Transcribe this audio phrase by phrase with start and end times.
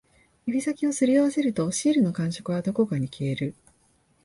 [0.47, 3.53] 指先を擦り合わせると、シールの感触はどこかに消える